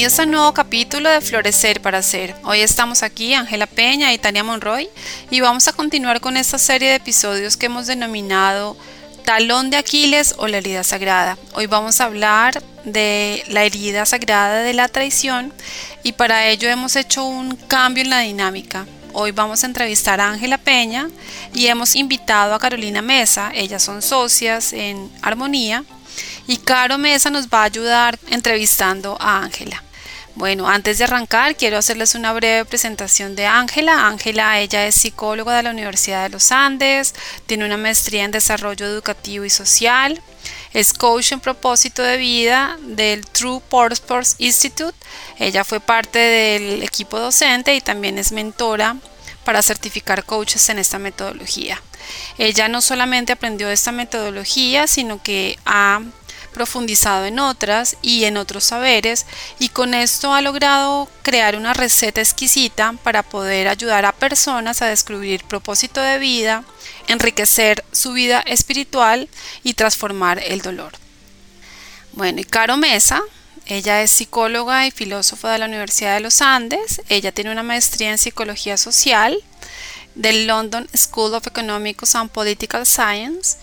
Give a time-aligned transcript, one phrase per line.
[0.00, 2.34] Bienvenidos a un nuevo capítulo de Florecer para Ser.
[2.44, 4.88] Hoy estamos aquí, Ángela Peña y Tania Monroy,
[5.30, 8.78] y vamos a continuar con esta serie de episodios que hemos denominado
[9.26, 11.36] Talón de Aquiles o la herida sagrada.
[11.52, 15.52] Hoy vamos a hablar de la herida sagrada de la traición
[16.02, 18.86] y para ello hemos hecho un cambio en la dinámica.
[19.12, 21.10] Hoy vamos a entrevistar a Ángela Peña
[21.52, 23.52] y hemos invitado a Carolina Mesa.
[23.54, 25.84] Ellas son socias en Armonía
[26.46, 29.82] y Caro Mesa nos va a ayudar entrevistando a Ángela.
[30.36, 34.06] Bueno, antes de arrancar, quiero hacerles una breve presentación de Ángela.
[34.06, 37.14] Ángela, ella es psicóloga de la Universidad de los Andes,
[37.46, 40.22] tiene una maestría en desarrollo educativo y social,
[40.72, 44.96] es coach en propósito de vida del True Purpose Institute.
[45.38, 48.96] Ella fue parte del equipo docente y también es mentora
[49.44, 51.82] para certificar coaches en esta metodología.
[52.38, 56.00] Ella no solamente aprendió esta metodología, sino que ha
[56.52, 59.26] profundizado en otras y en otros saberes
[59.58, 64.86] y con esto ha logrado crear una receta exquisita para poder ayudar a personas a
[64.86, 66.64] descubrir propósito de vida,
[67.08, 69.28] enriquecer su vida espiritual
[69.62, 70.92] y transformar el dolor.
[72.12, 73.22] Bueno, y Caro Mesa,
[73.66, 78.10] ella es psicóloga y filósofa de la Universidad de los Andes, ella tiene una maestría
[78.10, 79.42] en psicología social
[80.14, 83.56] del London School of Economics and Political Science.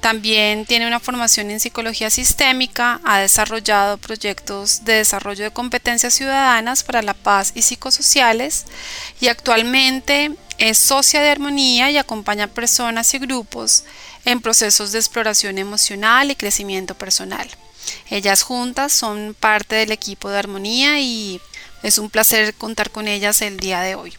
[0.00, 6.82] También tiene una formación en psicología sistémica, ha desarrollado proyectos de desarrollo de competencias ciudadanas
[6.82, 8.66] para la paz y psicosociales
[9.20, 13.84] y actualmente es socia de armonía y acompaña personas y grupos
[14.24, 17.48] en procesos de exploración emocional y crecimiento personal.
[18.10, 21.40] Ellas juntas son parte del equipo de armonía y
[21.82, 24.14] es un placer contar con ellas el día de hoy.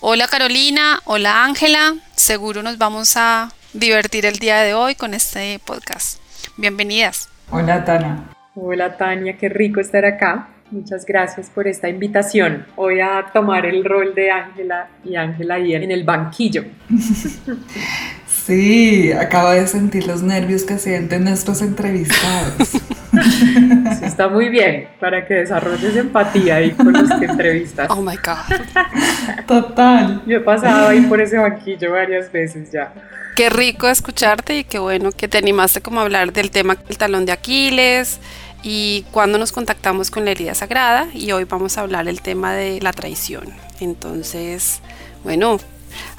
[0.00, 5.58] Hola Carolina, hola Ángela, seguro nos vamos a divertir el día de hoy con este
[5.64, 6.20] podcast.
[6.58, 7.30] Bienvenidas.
[7.50, 8.24] Hola Tania.
[8.54, 10.48] Hola Tania, qué rico estar acá.
[10.70, 12.66] Muchas gracias por esta invitación.
[12.76, 16.64] Voy a tomar el rol de Ángela y Ángela ahí en el banquillo.
[18.46, 22.80] Sí, acabo de sentir los nervios que sienten nuestros entrevistados.
[24.02, 27.88] está muy bien para que desarrolles empatía ahí con los que entrevistas.
[27.90, 28.56] Oh my God.
[29.46, 30.22] Total.
[30.26, 32.92] Yo he pasado ahí por ese banquillo varias veces ya.
[33.36, 36.96] Qué rico escucharte y qué bueno que te animaste como a hablar del tema del
[36.96, 38.18] talón de Aquiles
[38.62, 42.54] y cuando nos contactamos con la herida sagrada y hoy vamos a hablar el tema
[42.54, 43.44] de la traición.
[43.80, 44.80] Entonces,
[45.22, 45.58] bueno,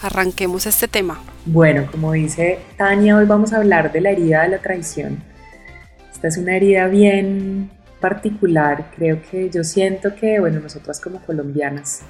[0.02, 1.20] arranquemos este tema.
[1.46, 5.24] Bueno, como dice Tania, hoy vamos a hablar de la herida de la traición.
[6.18, 7.70] Esta es una herida bien
[8.02, 8.90] particular.
[8.96, 12.02] Creo que yo siento que, bueno, nosotras como colombianas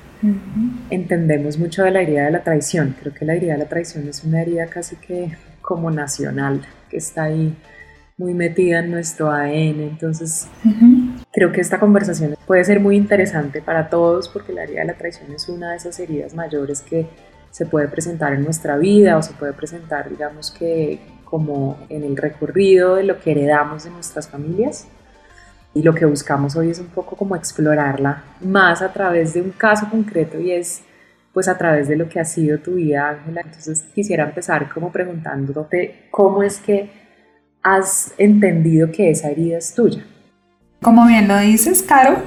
[0.90, 2.96] entendemos mucho de la herida de la traición.
[3.01, 6.96] Creo que la herida de la traición es una herida casi que como nacional, que
[6.96, 7.53] está ahí
[8.16, 9.81] muy metida en nuestro ADN.
[9.81, 10.47] Entonces,
[11.34, 14.94] creo que esta conversación puede ser muy interesante para todos porque la herida de la
[14.94, 17.09] traición es una de esas heridas mayores que
[17.51, 22.16] se puede presentar en nuestra vida o se puede presentar, digamos que como en el
[22.16, 24.88] recorrido de lo que heredamos de nuestras familias.
[25.74, 29.52] Y lo que buscamos hoy es un poco como explorarla más a través de un
[29.52, 30.82] caso concreto y es
[31.34, 33.42] pues a través de lo que ha sido tu vida, Ángela.
[33.42, 36.90] Entonces quisiera empezar como preguntándote cómo es que
[37.62, 40.04] has entendido que esa herida es tuya.
[40.82, 42.18] Como bien lo dices, Caro,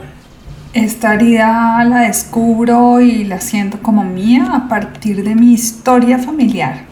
[0.75, 6.90] esta herida la descubro y la siento como mía a partir de mi historia familiar.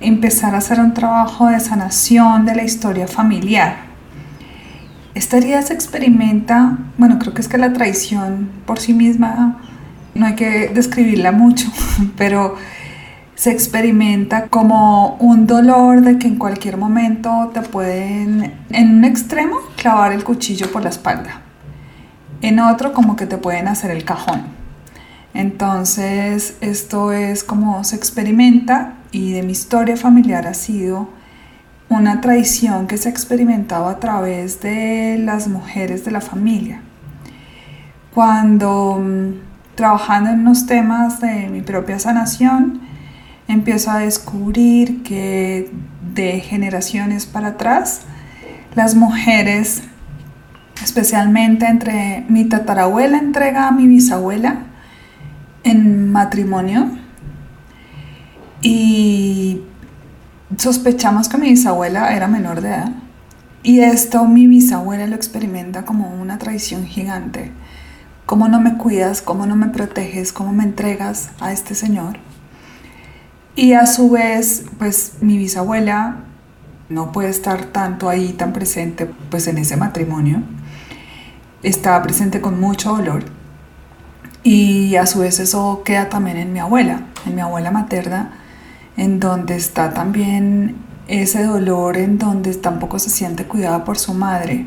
[0.00, 3.76] Empezar a hacer un trabajo de sanación de la historia familiar.
[5.14, 9.58] Esta herida se experimenta, bueno, creo que es que la traición por sí misma
[10.14, 11.68] no hay que describirla mucho,
[12.16, 12.56] pero
[13.34, 19.56] se experimenta como un dolor de que en cualquier momento te pueden, en un extremo,
[19.76, 21.42] clavar el cuchillo por la espalda
[22.42, 24.55] en otro como que te pueden hacer el cajón.
[25.36, 31.10] Entonces esto es como se experimenta y de mi historia familiar ha sido
[31.90, 36.80] una traición que se ha experimentado a través de las mujeres de la familia.
[38.14, 42.80] Cuando mm, trabajando en los temas de mi propia sanación,
[43.46, 45.70] empiezo a descubrir que
[46.14, 48.00] de generaciones para atrás,
[48.74, 49.82] las mujeres
[50.82, 54.62] especialmente entre mi tatarabuela entrega a mi bisabuela
[55.66, 56.88] en matrimonio
[58.62, 59.62] y
[60.56, 62.92] sospechamos que mi bisabuela era menor de edad
[63.64, 67.50] y esto mi bisabuela lo experimenta como una traición gigante.
[68.24, 69.22] ¿Cómo no me cuidas?
[69.22, 70.32] ¿Cómo no me proteges?
[70.32, 72.18] ¿Cómo me entregas a este señor?
[73.56, 76.18] Y a su vez, pues mi bisabuela
[76.88, 80.42] no puede estar tanto ahí, tan presente, pues en ese matrimonio.
[81.64, 83.35] Estaba presente con mucho dolor.
[84.46, 88.30] Y a su vez eso queda también en mi abuela, en mi abuela materna,
[88.96, 90.76] en donde está también
[91.08, 94.64] ese dolor, en donde tampoco se siente cuidada por su madre.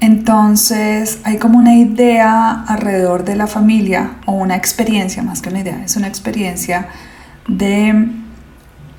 [0.00, 5.60] Entonces hay como una idea alrededor de la familia, o una experiencia más que una
[5.60, 6.88] idea, es una experiencia
[7.48, 8.10] de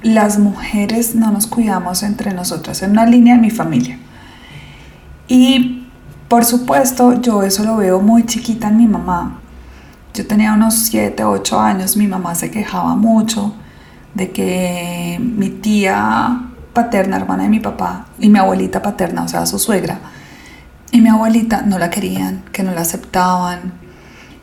[0.02, 4.00] las mujeres no nos cuidamos entre nosotras, en una línea de mi familia.
[5.28, 5.86] Y
[6.28, 9.42] por supuesto, yo eso lo veo muy chiquita en mi mamá.
[10.14, 13.54] Yo tenía unos 7, 8 años, mi mamá se quejaba mucho
[14.14, 16.42] de que mi tía
[16.74, 20.00] paterna, hermana de mi papá, y mi abuelita paterna, o sea, su suegra,
[20.92, 23.74] y mi abuelita no la querían, que no la aceptaban.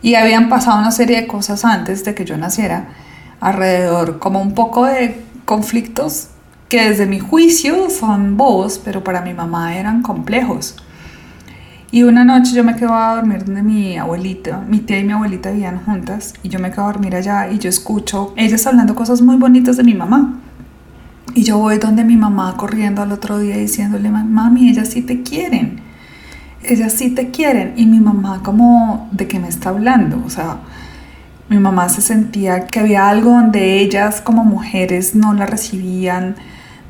[0.03, 2.89] Y habían pasado una serie de cosas antes de que yo naciera,
[3.41, 6.29] alrededor, como un poco de conflictos
[6.69, 10.77] que desde mi juicio son bobos, pero para mi mamá eran complejos.
[11.93, 15.13] Y una noche yo me quedo a dormir donde mi abuelita, mi tía y mi
[15.13, 18.95] abuelita vivían juntas, y yo me quedo a dormir allá y yo escucho ellas hablando
[18.95, 20.41] cosas muy bonitas de mi mamá.
[21.35, 25.23] Y yo voy donde mi mamá corriendo al otro día diciéndole, mami, ellas sí te
[25.23, 25.81] quieren,
[26.63, 27.75] ellas sí te quieren.
[27.77, 30.23] Y mi mamá como, ¿de qué me está hablando?
[30.25, 30.57] O sea,
[31.49, 36.37] mi mamá se sentía que había algo donde ellas como mujeres no la recibían,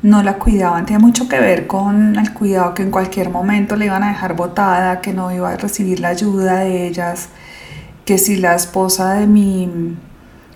[0.01, 0.85] no la cuidaban.
[0.85, 4.35] Tenía mucho que ver con el cuidado que en cualquier momento le iban a dejar
[4.35, 7.29] botada, que no iba a recibir la ayuda de ellas,
[8.05, 9.97] que si la esposa de mi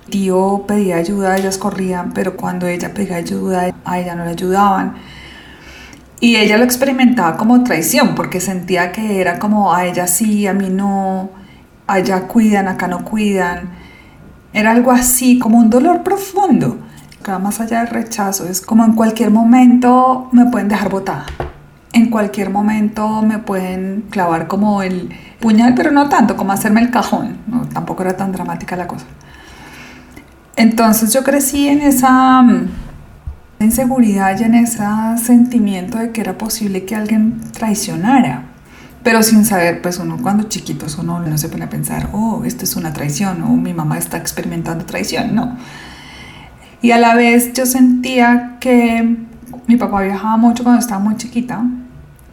[0.09, 4.95] tío pedía ayuda, ellas corrían, pero cuando ella pedía ayuda, a ella no le ayudaban.
[6.19, 10.53] Y ella lo experimentaba como traición, porque sentía que era como a ella sí, a
[10.53, 11.31] mí no,
[11.87, 13.81] allá cuidan, acá no cuidan
[14.53, 16.77] era algo así, como un dolor profundo,
[17.29, 18.47] va más allá del rechazo.
[18.47, 21.25] Es como en cualquier momento me pueden dejar botada.
[21.93, 25.09] En cualquier momento me pueden clavar como el
[25.39, 27.37] puñal, pero no tanto, como hacerme el cajón.
[27.47, 29.05] No, tampoco era tan dramática la cosa.
[30.55, 32.69] Entonces yo crecí en esa mm,
[33.59, 34.83] inseguridad y en ese
[35.21, 38.51] sentimiento de que era posible que alguien traicionara
[39.03, 42.65] pero sin saber, pues uno cuando chiquitos uno no se pone a pensar, oh, esto
[42.65, 45.57] es una traición, o mi mamá está experimentando traición, no.
[46.81, 49.17] Y a la vez yo sentía que
[49.67, 51.63] mi papá viajaba mucho cuando estaba muy chiquita,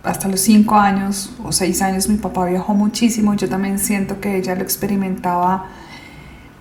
[0.02, 4.36] hasta los cinco años o seis años mi papá viajó muchísimo, yo también siento que
[4.36, 5.66] ella lo experimentaba,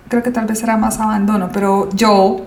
[0.08, 2.46] creo que tal vez era más abandono, pero yo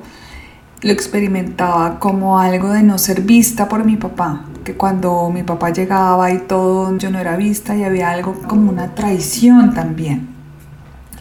[0.82, 5.72] lo experimentaba como algo de no ser vista por mi papá, que cuando mi papá
[5.72, 10.30] llegaba y todo, yo no era vista y había algo como una traición también.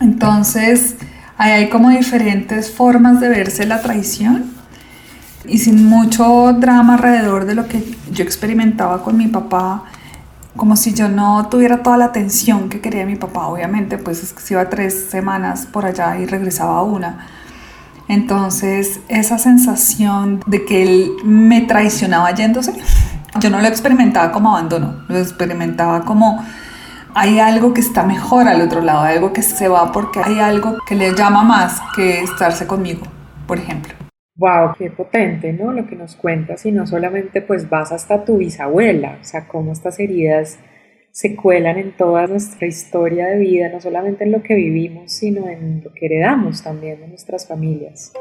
[0.00, 0.96] Entonces,
[1.40, 4.44] ahí hay como diferentes formas de verse la traición
[5.46, 7.82] y sin mucho drama alrededor de lo que
[8.12, 9.84] yo experimentaba con mi papá,
[10.54, 14.34] como si yo no tuviera toda la atención que quería mi papá, obviamente, pues es
[14.34, 17.26] que se iba tres semanas por allá y regresaba una.
[18.06, 22.74] Entonces, esa sensación de que él me traicionaba yéndose,
[23.40, 26.44] yo no lo experimentaba como abandono, lo experimentaba como
[27.14, 30.78] hay algo que está mejor al otro lado, algo que se va porque hay algo
[30.86, 33.02] que le llama más que estarse conmigo,
[33.46, 33.94] por ejemplo.
[34.36, 35.72] Wow, qué potente, ¿no?
[35.72, 39.72] Lo que nos cuentas y no solamente pues vas hasta tu bisabuela, o sea, cómo
[39.72, 40.58] estas heridas
[41.12, 45.48] se cuelan en toda nuestra historia de vida, no solamente en lo que vivimos, sino
[45.48, 48.12] en lo que heredamos también de nuestras familias.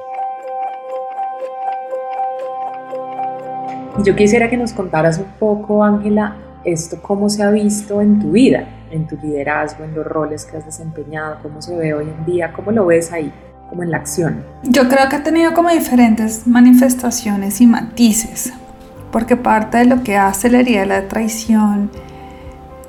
[4.04, 8.32] Yo quisiera que nos contaras un poco, Ángela, esto cómo se ha visto en tu
[8.32, 12.26] vida, en tu liderazgo, en los roles que has desempeñado, cómo se ve hoy en
[12.26, 13.32] día, cómo lo ves ahí,
[13.70, 14.44] como en la acción.
[14.64, 18.54] Yo creo que ha tenido como diferentes manifestaciones y matices,
[19.12, 21.90] porque parte de lo que hace la herida de la traición,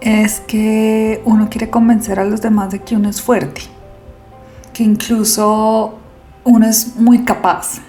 [0.00, 3.62] es que uno quiere convencer a los demás de que uno es fuerte,
[4.72, 5.98] que incluso
[6.44, 7.80] uno es muy capaz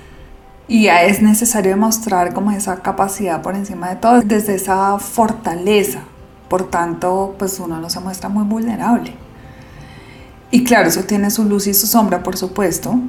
[0.68, 6.00] y es necesario demostrar como esa capacidad por encima de todo, desde esa fortaleza.
[6.52, 9.14] Por tanto, pues uno no se muestra muy vulnerable.
[10.52, 13.00] Y claro, eso tiene su luz y su sombra, por supuesto.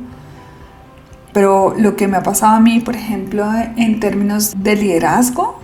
[1.32, 3.44] Pero lo que me ha pasado a mí, por ejemplo,
[3.76, 5.58] en términos de liderazgo,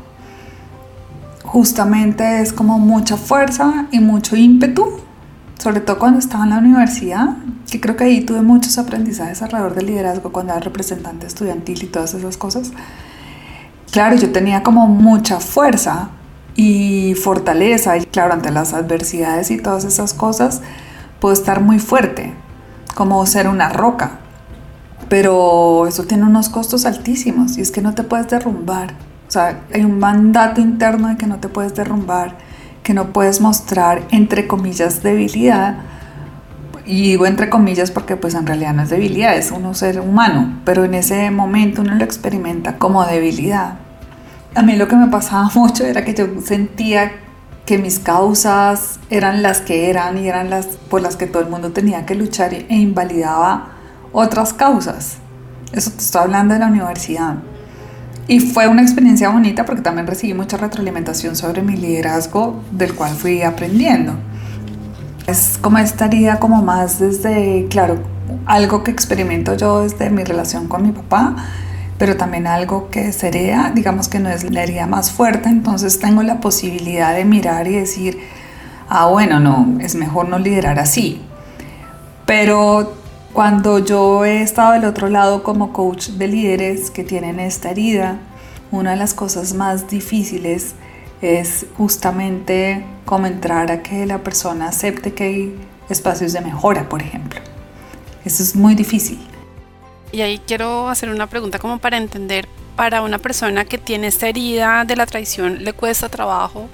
[1.44, 4.98] justamente es como mucha fuerza y mucho ímpetu,
[5.60, 7.36] sobre todo cuando estaba en la universidad,
[7.70, 11.86] que creo que ahí tuve muchos aprendizajes alrededor del liderazgo cuando era representante estudiantil y
[11.86, 12.72] todas esas cosas.
[13.92, 16.10] Claro, yo tenía como mucha fuerza
[16.58, 20.60] y fortaleza y claro, ante las adversidades y todas esas cosas,
[21.20, 22.34] puedo estar muy fuerte,
[22.96, 24.18] como ser una roca.
[25.08, 28.94] Pero eso tiene unos costos altísimos y es que no te puedes derrumbar.
[29.28, 32.36] O sea, hay un mandato interno de que no te puedes derrumbar,
[32.82, 35.76] que no puedes mostrar, entre comillas, debilidad.
[36.84, 40.58] Y digo entre comillas porque pues en realidad no es debilidad, es uno ser humano,
[40.64, 43.74] pero en ese momento uno lo experimenta como debilidad.
[44.54, 47.12] A mí lo que me pasaba mucho era que yo sentía
[47.66, 51.50] que mis causas eran las que eran y eran las por las que todo el
[51.50, 53.72] mundo tenía que luchar e invalidaba
[54.12, 55.18] otras causas.
[55.72, 57.36] Eso te estoy hablando de la universidad.
[58.26, 63.12] Y fue una experiencia bonita porque también recibí mucha retroalimentación sobre mi liderazgo, del cual
[63.12, 64.14] fui aprendiendo.
[65.26, 67.98] Es como estaría como más desde, claro,
[68.46, 71.36] algo que experimento yo desde mi relación con mi papá,
[71.98, 76.22] pero también algo que sería, digamos que no es la herida más fuerte, entonces tengo
[76.22, 78.20] la posibilidad de mirar y decir,
[78.88, 81.20] ah, bueno, no, es mejor no liderar así.
[82.24, 82.94] Pero
[83.32, 88.18] cuando yo he estado del otro lado como coach de líderes que tienen esta herida,
[88.70, 90.74] una de las cosas más difíciles
[91.20, 97.02] es justamente como entrar a que la persona acepte que hay espacios de mejora, por
[97.02, 97.40] ejemplo.
[98.24, 99.27] Eso es muy difícil.
[100.12, 104.28] Y ahí quiero hacer una pregunta como para entender, para una persona que tiene esta
[104.28, 106.68] herida de la traición, le cuesta trabajo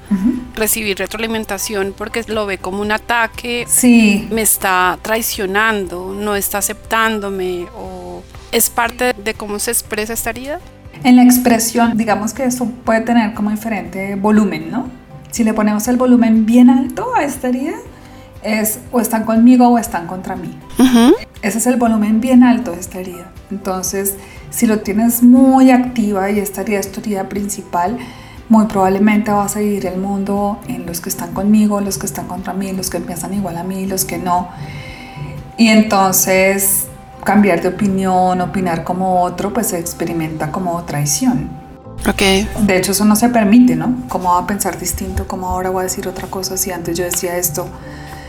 [0.55, 4.29] recibir retroalimentación porque lo ve como un ataque, sí.
[4.31, 8.23] me está traicionando, no está aceptándome o
[8.53, 10.61] es parte de cómo se expresa esta herida.
[11.03, 14.89] En la expresión, digamos que esto puede tener como diferente volumen, ¿no?
[15.31, 17.75] Si le ponemos el volumen bien alto a esta herida,
[18.43, 20.57] es o están conmigo o están contra mí.
[21.45, 23.31] Ese es el volumen bien alto de esta herida.
[23.51, 24.15] Entonces,
[24.49, 27.99] si lo tienes muy activa y esta herida es tu herida principal,
[28.49, 32.29] muy probablemente vas a vivir el mundo en los que están conmigo, los que están
[32.29, 34.49] contra mí, los que piensan igual a mí, los que no.
[35.59, 36.87] Y entonces
[37.25, 41.51] cambiar de opinión, opinar como otro, pues se experimenta como traición.
[42.09, 42.49] Okay.
[42.63, 43.97] De hecho, eso no se permite, ¿no?
[44.09, 45.29] ¿Cómo va a pensar distinto?
[45.29, 47.69] ¿Cómo ahora voy a decir otra cosa si antes yo decía esto?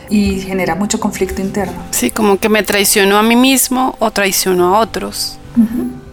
[0.09, 1.73] Y genera mucho conflicto interno.
[1.91, 5.37] Sí, como que me traiciono a mí mismo o traiciono a otros.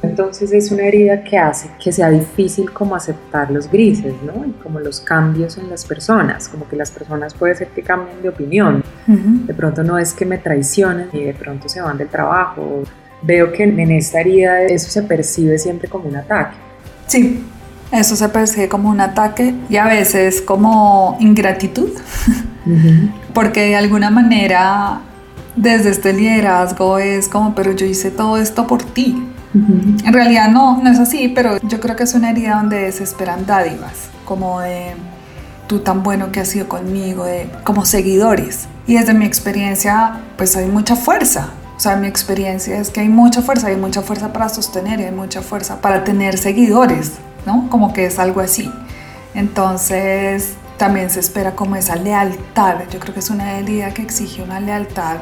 [0.02, 4.44] Entonces es una herida que hace que sea difícil como aceptar los grises, ¿no?
[4.44, 8.20] Y como los cambios en las personas, como que las personas puede ser que cambien
[8.22, 8.84] de opinión.
[9.06, 12.82] De pronto no es que me traicionen y de pronto se van del trabajo.
[13.22, 16.56] Veo que en esta herida eso se percibe siempre como un ataque.
[17.06, 17.44] Sí,
[17.92, 21.90] eso se percibe como un ataque y a veces como ingratitud,
[23.34, 25.00] porque de alguna manera
[25.56, 29.28] desde este liderazgo es como, pero yo hice todo esto por ti.
[29.54, 33.04] En realidad no, no es así, pero yo creo que es una herida donde se
[33.04, 34.94] esperan dádivas, como de
[35.66, 38.66] tú tan bueno que has sido conmigo, de como seguidores.
[38.86, 41.50] Y desde mi experiencia, pues hay mucha fuerza.
[41.76, 45.04] O sea, mi experiencia es que hay mucha fuerza, hay mucha fuerza para sostener y
[45.04, 47.12] hay mucha fuerza para tener seguidores.
[47.46, 47.68] ¿no?
[47.70, 48.70] Como que es algo así.
[49.34, 52.88] Entonces también se espera como esa lealtad.
[52.90, 55.18] Yo creo que es una herida que exige una lealtad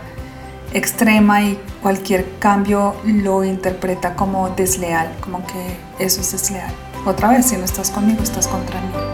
[0.73, 6.73] extrema y cualquier cambio lo interpreta como desleal, como que eso es desleal.
[7.05, 9.10] Otra vez, si no estás conmigo, estás contra mí.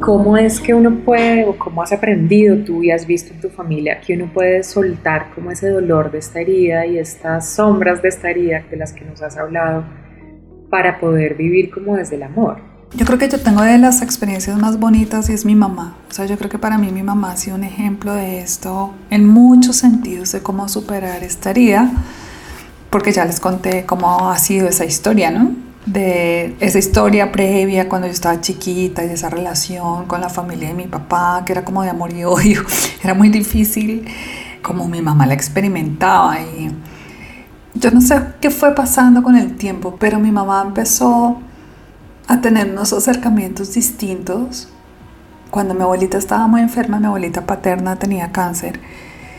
[0.00, 3.50] ¿Cómo es que uno puede, o cómo has aprendido tú y has visto en tu
[3.50, 8.08] familia, que uno puede soltar como ese dolor de esta herida y estas sombras de
[8.08, 9.84] esta herida de las que nos has hablado
[10.70, 12.62] para poder vivir como desde el amor?
[12.94, 15.98] Yo creo que yo tengo de las experiencias más bonitas y es mi mamá.
[16.08, 18.94] O sea, yo creo que para mí mi mamá ha sido un ejemplo de esto
[19.10, 21.90] en muchos sentidos, de cómo superar esta herida,
[22.88, 25.69] porque ya les conté cómo ha sido esa historia, ¿no?
[25.86, 30.74] De esa historia previa cuando yo estaba chiquita y esa relación con la familia de
[30.74, 32.62] mi papá, que era como de amor y odio.
[33.02, 34.06] Era muy difícil
[34.62, 36.70] como mi mamá la experimentaba y
[37.74, 41.38] yo no sé qué fue pasando con el tiempo, pero mi mamá empezó
[42.28, 44.68] a tener unos acercamientos distintos.
[45.50, 48.80] Cuando mi abuelita estaba muy enferma, mi abuelita paterna tenía cáncer,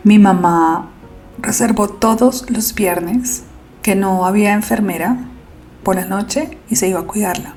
[0.02, 0.90] mi mamá
[1.38, 3.44] reservó todos los viernes
[3.80, 5.16] que no había enfermera
[5.82, 7.54] por la noche y se iba a cuidarla.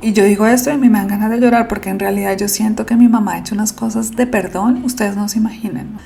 [0.00, 2.36] Y yo digo esto y a mí me dan ganas de llorar porque en realidad
[2.36, 5.98] yo siento que mi mamá ha hecho unas cosas de perdón, ustedes no se imaginan.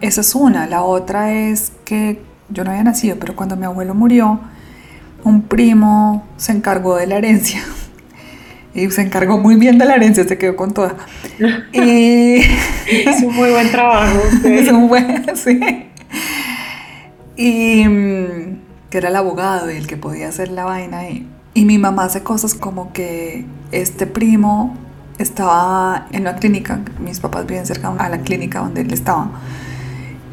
[0.00, 0.66] Esa es una.
[0.66, 4.40] La otra es que yo no había nacido, pero cuando mi abuelo murió,
[5.24, 7.62] un primo se encargó de la herencia.
[8.74, 10.94] Y se encargó muy bien de la herencia, se quedó con toda.
[11.72, 12.36] y...
[12.86, 14.20] Es un muy buen trabajo.
[14.44, 15.58] Es un buen, sí.
[17.34, 18.58] Y mm,
[18.90, 21.08] que era el abogado y el que podía hacer la vaina.
[21.08, 24.76] Y, y mi mamá hace cosas como que este primo
[25.18, 29.30] estaba en una clínica, mis papás viven cerca a la clínica donde él estaba.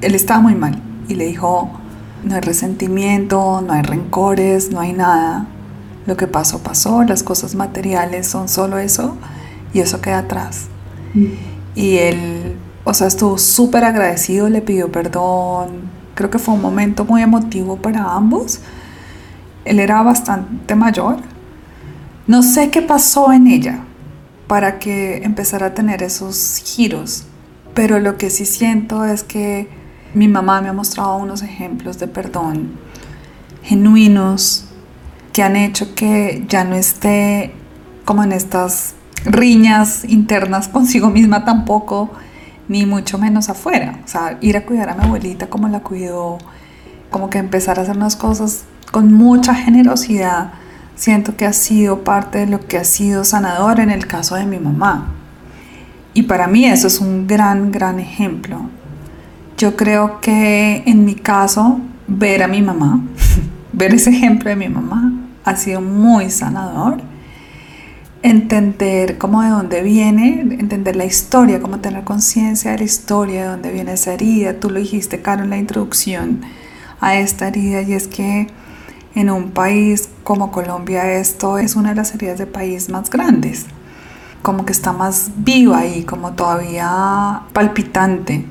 [0.01, 1.71] Él estaba muy mal y le dijo,
[2.23, 5.47] no hay resentimiento, no hay rencores, no hay nada.
[6.05, 9.17] Lo que pasó, pasó, las cosas materiales son solo eso
[9.73, 10.67] y eso queda atrás.
[11.13, 11.25] Mm.
[11.75, 15.94] Y él, o sea, estuvo súper agradecido, le pidió perdón.
[16.15, 18.61] Creo que fue un momento muy emotivo para ambos.
[19.65, 21.17] Él era bastante mayor.
[22.27, 23.81] No sé qué pasó en ella
[24.47, 27.25] para que empezara a tener esos giros,
[27.73, 29.69] pero lo que sí siento es que
[30.13, 32.85] mi mamá me ha mostrado unos ejemplos de perdón
[33.65, 34.65] genuinos
[35.33, 37.53] que han hecho que ya no esté
[38.05, 38.93] como en estas
[39.25, 42.11] riñas internas consigo misma tampoco,
[42.67, 43.99] ni mucho menos afuera.
[44.03, 46.37] O sea, ir a cuidar a mi abuelita como la cuidó,
[47.09, 50.53] como que empezar a hacer unas cosas con mucha generosidad,
[50.95, 54.45] siento que ha sido parte de lo que ha sido sanador en el caso de
[54.45, 55.13] mi mamá.
[56.13, 58.61] Y para mí eso es un gran, gran ejemplo.
[59.57, 63.01] Yo creo que en mi caso, ver a mi mamá,
[63.73, 67.01] ver ese ejemplo de mi mamá, ha sido muy sanador.
[68.25, 73.47] Entender cómo de dónde viene, entender la historia, cómo tener conciencia de la historia, de
[73.49, 74.59] dónde viene esa herida.
[74.59, 76.41] Tú lo dijiste, Caro, en la introducción
[76.99, 78.47] a esta herida, y es que
[79.13, 83.67] en un país como Colombia esto es una de las heridas de país más grandes,
[84.41, 88.43] como que está más viva y como todavía palpitante.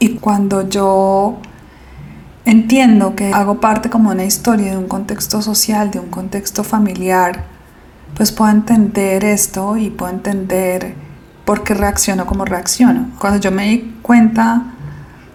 [0.00, 1.36] Y cuando yo
[2.44, 7.54] entiendo que hago parte como una historia de un contexto social, de un contexto familiar,
[8.16, 10.94] pues puedo entender esto y puedo entender
[11.44, 13.10] por qué reacciono como reacciono.
[13.18, 14.74] Cuando yo me di cuenta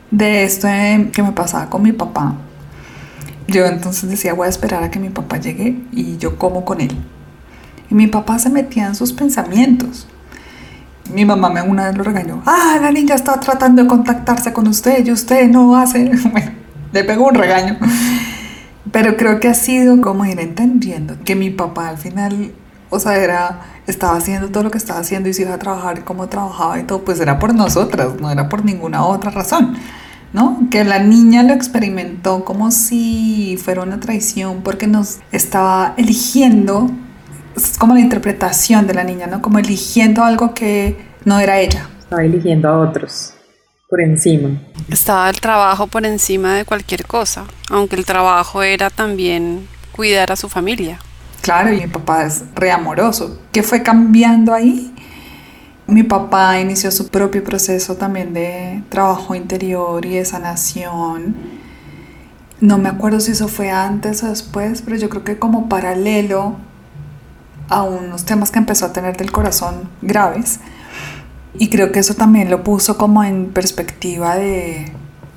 [0.09, 0.67] de esto
[1.13, 2.35] que me pasaba con mi papá,
[3.47, 6.81] yo entonces decía, voy a esperar a que mi papá llegue y yo como con
[6.81, 6.95] él.
[7.89, 10.07] Y mi papá se metía en sus pensamientos
[11.13, 12.41] mi mamá me una vez lo regañó.
[12.45, 16.11] Ah, la niña está tratando de contactarse con usted y usted no hace.
[16.31, 16.51] Bueno,
[16.91, 17.77] le pegó un regaño.
[18.91, 22.51] Pero creo que ha sido como ir entendiendo que mi papá al final,
[22.91, 26.03] o sea, era, estaba haciendo todo lo que estaba haciendo y se iba a trabajar
[26.03, 29.75] como trabajaba y todo, pues era por nosotras, no era por ninguna otra razón.
[30.33, 30.67] ¿no?
[30.69, 36.89] Que la niña lo experimentó como si fuera una traición porque nos estaba eligiendo
[37.55, 39.41] es como la interpretación de la niña, ¿no?
[39.41, 41.89] Como eligiendo algo que no era ella.
[41.99, 43.33] Estaba eligiendo a otros
[43.89, 44.49] por encima.
[44.89, 50.35] Estaba el trabajo por encima de cualquier cosa, aunque el trabajo era también cuidar a
[50.35, 50.99] su familia.
[51.41, 53.39] Claro, y mi papá es reamoroso.
[53.51, 54.93] ¿Qué fue cambiando ahí?
[55.87, 61.35] Mi papá inició su propio proceso también de trabajo interior y de sanación.
[62.59, 66.55] No me acuerdo si eso fue antes o después, pero yo creo que como paralelo
[67.69, 70.59] a unos temas que empezó a tener del corazón graves.
[71.57, 74.91] Y creo que eso también lo puso como en perspectiva de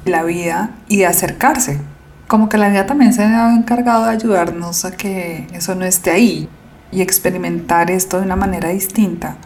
[0.04, 1.80] la vida y de acercarse.
[2.26, 6.10] Como que la vida también se ha encargado de ayudarnos a que eso no esté
[6.10, 6.48] ahí
[6.90, 9.36] y experimentar esto de una manera distinta.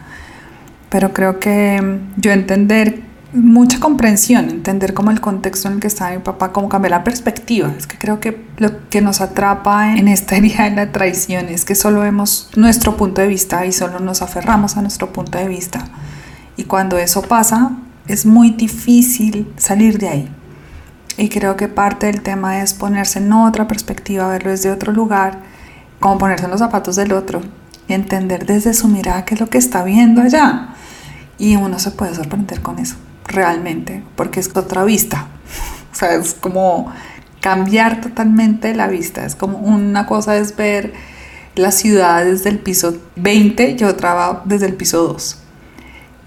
[0.89, 3.01] Pero creo que yo entender
[3.33, 7.03] mucha comprensión, entender como el contexto en el que estaba mi papá, cómo cambiar la
[7.03, 7.71] perspectiva.
[7.77, 11.65] Es que creo que lo que nos atrapa en esta herida de la traición es
[11.65, 15.47] que solo vemos nuestro punto de vista y solo nos aferramos a nuestro punto de
[15.47, 15.85] vista.
[16.57, 17.71] Y cuando eso pasa,
[18.07, 20.35] es muy difícil salir de ahí.
[21.19, 25.39] Y creo que parte del tema es ponerse en otra perspectiva, verlo desde otro lugar,
[25.99, 27.41] como ponerse en los zapatos del otro
[27.89, 30.69] y entender desde su mirada qué es lo que está viendo allá.
[31.37, 35.27] Y uno se puede sorprender con eso realmente, porque es otra vista.
[35.91, 36.89] O sea, es como
[37.41, 39.25] cambiar totalmente la vista.
[39.25, 40.93] Es como una cosa es ver
[41.55, 45.39] la ciudad desde el piso 20 y otra desde el piso 2.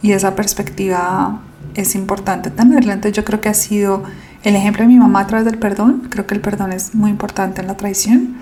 [0.02, 1.40] Y esa perspectiva
[1.74, 2.92] es importante tenerla.
[2.92, 4.02] Entonces yo creo que ha sido
[4.44, 6.08] el ejemplo de mi mamá a través del perdón.
[6.10, 8.36] Creo que el perdón es muy importante en la traición.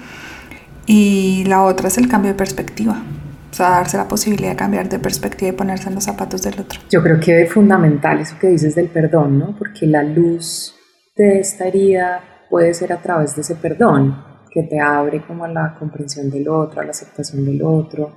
[0.87, 3.03] Y la otra es el cambio de perspectiva.
[3.51, 6.61] O sea, darse la posibilidad de cambiar de perspectiva y ponerse en los zapatos del
[6.61, 6.81] otro.
[6.91, 9.57] Yo creo que es fundamental eso que dices del perdón, ¿no?
[9.57, 10.75] Porque la luz
[11.17, 15.49] de esta herida puede ser a través de ese perdón, que te abre como a
[15.49, 18.13] la comprensión del otro, a la aceptación del otro.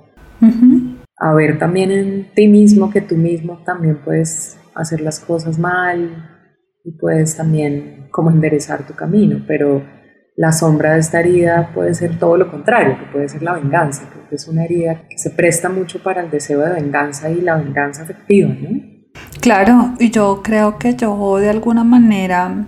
[1.16, 6.33] A ver también en ti mismo que tú mismo también puedes hacer las cosas mal,
[6.84, 9.82] y puedes también como enderezar tu camino, pero
[10.36, 14.02] la sombra de esta herida puede ser todo lo contrario, que puede ser la venganza,
[14.12, 17.56] porque es una herida que se presta mucho para el deseo de venganza y la
[17.56, 18.94] venganza afectiva, ¿no?
[19.40, 22.66] Claro, y yo creo que yo de alguna manera,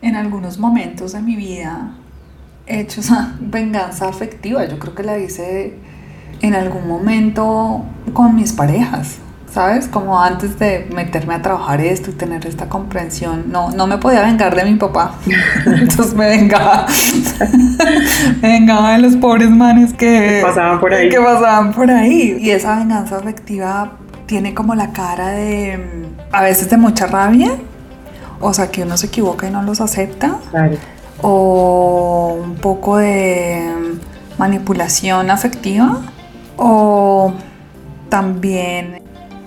[0.00, 1.96] en algunos momentos de mi vida,
[2.66, 4.64] he hecho esa venganza afectiva.
[4.64, 5.74] Yo creo que la hice
[6.40, 9.18] en algún momento con mis parejas.
[9.54, 9.86] ¿Sabes?
[9.86, 14.22] Como antes de meterme a trabajar esto y tener esta comprensión, no, no me podía
[14.22, 15.14] vengar de mi papá.
[15.66, 16.86] Entonces me vengaba,
[18.42, 21.08] me vengaba de los pobres manes que, pasaban por ahí.
[21.08, 22.36] Que pasaban por ahí.
[22.40, 23.92] Y esa venganza afectiva
[24.26, 27.52] tiene como la cara de, a veces de mucha rabia,
[28.40, 30.34] o sea, que uno se equivoca y no los acepta.
[30.50, 30.76] Claro.
[31.22, 33.70] O un poco de
[34.36, 36.00] manipulación afectiva.
[36.56, 37.32] O
[38.08, 39.03] también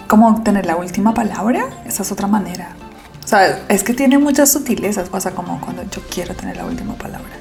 [0.08, 2.76] como tener la última palabra, esa es otra manera.
[3.24, 6.66] O sea, es que tiene muchas sutilezas, o sea, como cuando yo quiero tener la
[6.66, 7.34] última palabra.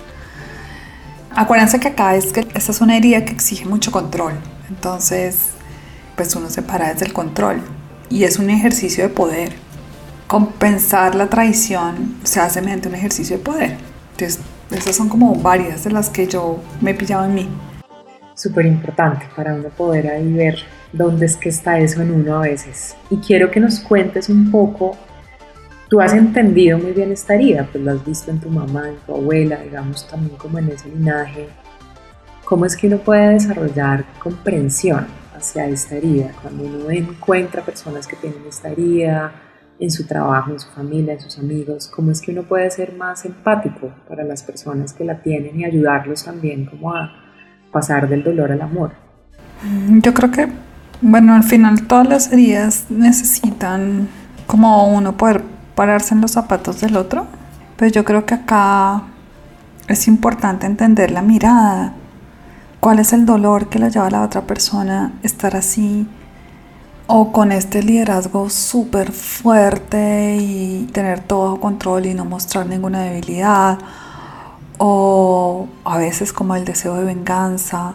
[1.35, 4.33] Acuérdense que acá es que esta es una herida que exige mucho control.
[4.68, 5.37] Entonces,
[6.16, 7.62] pues uno se para desde el control.
[8.09, 9.52] Y es un ejercicio de poder.
[10.26, 13.76] Compensar la traición se hace mediante un ejercicio de poder.
[14.12, 17.48] Entonces, esas son como varias de las que yo me he pillado en mí.
[18.37, 20.59] Súper importante para uno poder ahí ver
[20.92, 22.94] dónde es que está eso en uno a veces.
[23.09, 24.94] Y quiero que nos cuentes un poco,
[25.88, 28.96] tú has entendido muy bien esta herida, pues lo has visto en tu mamá, en
[29.07, 31.49] tu abuela, digamos también como en ese linaje.
[32.44, 36.31] ¿Cómo es que uno puede desarrollar comprensión hacia esta herida?
[36.42, 39.33] Cuando uno encuentra personas que tienen esta herida
[39.81, 42.92] en su trabajo, en su familia, en sus amigos, ¿cómo es que uno puede ser
[42.92, 47.26] más empático para las personas que la tienen y ayudarlos también como a
[47.72, 48.92] pasar del dolor al amor?
[50.02, 50.48] Yo creo que
[51.02, 54.09] bueno, al final todas las heridas necesitan
[54.46, 55.42] como uno poder
[55.74, 57.26] pararse en los zapatos del otro,
[57.76, 59.02] pero yo creo que acá
[59.88, 61.92] es importante entender la mirada,
[62.81, 66.09] cuál es el dolor que le lleva a la otra persona estar así
[67.09, 73.79] o con este liderazgo súper fuerte y tener todo control y no mostrar ninguna debilidad
[74.79, 77.95] o a veces como el deseo de venganza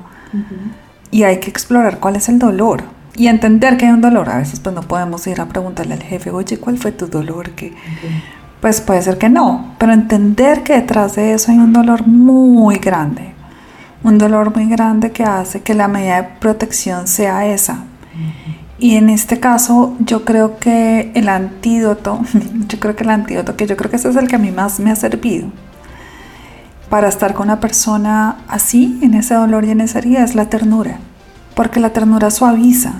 [1.11, 2.83] y hay que explorar cuál es el dolor
[3.15, 4.29] y entender que hay un dolor.
[4.29, 7.51] A veces pues no podemos ir a preguntarle al jefe, oye, ¿cuál fue tu dolor?
[7.51, 7.73] Que,
[8.61, 12.77] Pues puede ser que no, pero entender que detrás de eso hay un dolor muy
[12.77, 13.33] grande,
[14.03, 17.85] un dolor muy grande que hace que la medida de protección sea esa.
[18.79, 22.19] Y en este caso yo creo que el antídoto,
[22.67, 24.51] yo creo que el antídoto, que yo creo que ese es el que a mí
[24.51, 25.49] más me ha servido,
[26.91, 30.49] para estar con una persona así, en ese dolor y en esa herida, es la
[30.49, 30.97] ternura.
[31.55, 32.95] Porque la ternura suaviza.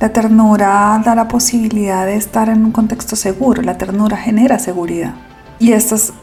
[0.00, 3.60] La ternura da la posibilidad de estar en un contexto seguro.
[3.60, 5.16] La ternura genera seguridad.
[5.58, 6.14] Y esto es,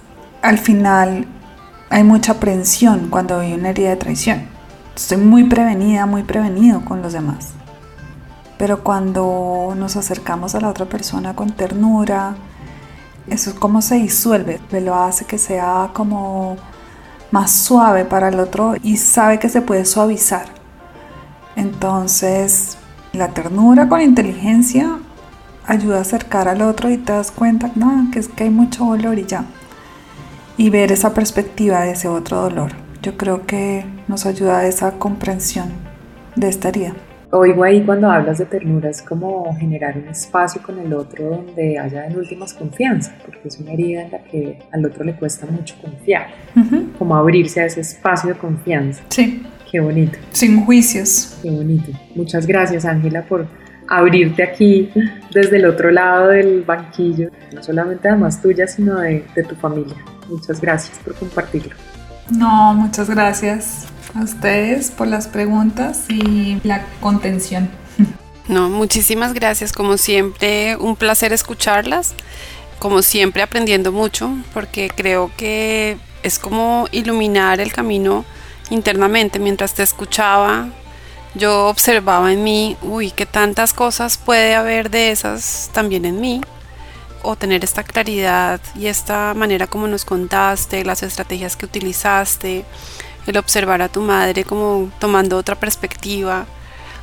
[0.42, 1.28] al final,
[1.92, 4.48] hay mucha aprensión cuando hay una herida de traición.
[4.96, 7.50] Estoy muy prevenida, muy prevenido con los demás.
[8.58, 12.34] Pero cuando nos acercamos a la otra persona con ternura,
[13.28, 16.58] eso es como se disuelve, lo hace que sea como
[17.34, 20.46] más suave para el otro y sabe que se puede suavizar.
[21.56, 22.78] Entonces,
[23.12, 25.00] la ternura con inteligencia
[25.66, 27.72] ayuda a acercar al otro y te das cuenta
[28.12, 29.46] que es que hay mucho dolor y ya.
[30.58, 32.74] Y ver esa perspectiva de ese otro dolor.
[33.02, 35.72] Yo creo que nos ayuda a esa comprensión
[36.36, 36.94] de esta herida
[37.34, 41.80] oigo ahí cuando hablas de ternura es como generar un espacio con el otro donde
[41.80, 45.48] haya en últimas confianza, porque es una herida en la que al otro le cuesta
[45.48, 46.28] mucho confiar,
[46.98, 49.04] como abrirse a ese espacio de confianza.
[49.10, 49.44] Sí.
[49.72, 50.20] Qué bonito.
[50.32, 51.40] Sin juicios.
[51.42, 51.92] Qué bonito.
[52.14, 53.48] Muchas gracias Ángela por
[53.88, 54.92] abrirte aquí
[55.34, 59.96] desde el otro lado del banquillo, no solamente además tuya, sino de, de tu familia.
[60.30, 61.76] Muchas gracias por compartirlo.
[62.30, 67.70] No, muchas gracias a ustedes por las preguntas y la contención.
[68.48, 69.72] No, muchísimas gracias.
[69.72, 72.14] Como siempre, un placer escucharlas.
[72.80, 78.26] Como siempre, aprendiendo mucho, porque creo que es como iluminar el camino
[78.70, 79.40] internamente.
[79.40, 80.68] Mientras te escuchaba,
[81.36, 86.42] yo observaba en mí, uy, qué tantas cosas puede haber de esas también en mí.
[87.24, 92.66] O tener esta claridad y esta manera como nos contaste, las estrategias que utilizaste,
[93.26, 96.46] el observar a tu madre como tomando otra perspectiva,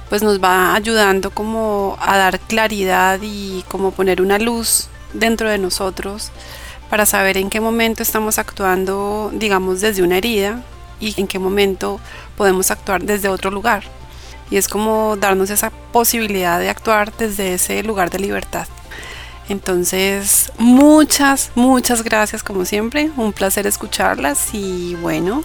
[0.08, 5.58] pues nos va ayudando como a dar claridad y como poner una luz dentro de
[5.58, 6.30] nosotros
[6.90, 10.62] para saber en qué momento estamos actuando, digamos, desde una herida
[10.98, 12.00] y en qué momento
[12.36, 13.84] podemos actuar desde otro lugar.
[14.50, 18.66] Y es como darnos esa posibilidad de actuar desde ese lugar de libertad.
[19.50, 23.10] Entonces, muchas, muchas gracias como siempre.
[23.16, 25.42] Un placer escucharlas y bueno,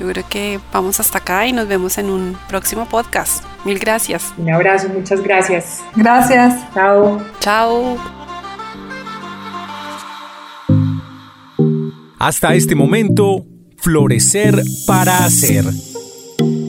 [0.00, 3.44] yo creo que vamos hasta acá y nos vemos en un próximo podcast.
[3.64, 4.34] Mil gracias.
[4.36, 5.80] Un abrazo, muchas gracias.
[5.94, 6.54] Gracias.
[6.74, 7.22] Chao.
[7.38, 7.96] Chao.
[12.18, 13.44] Hasta este momento,
[13.76, 15.64] Florecer para Hacer.